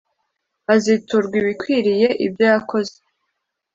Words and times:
aziturwa 0.73 1.35
ibikwiriye 1.41 2.07
ibyo 2.25 2.43
yakoze 2.51 2.95